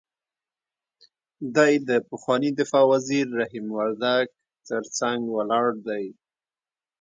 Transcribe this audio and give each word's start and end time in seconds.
دی 1.55 1.73
د 1.89 1.91
پخواني 2.09 2.49
دفاع 2.59 2.85
وزیر 2.93 3.25
رحیم 3.41 3.67
وردګ 3.77 4.25
تر 4.67 4.83
څنګ 4.99 5.19
ولاړ 5.37 5.67
دی. 5.87 6.05